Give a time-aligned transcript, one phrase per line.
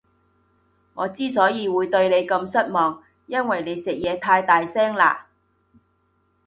[0.95, 5.25] 我之所以會對你咁失望，因為你食嘢太大聲喇